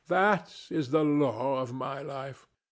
That 0.07 0.63
is 0.71 0.89
the 0.89 1.03
law 1.03 1.61
of 1.61 1.73
my 1.75 2.01
life. 2.01 2.47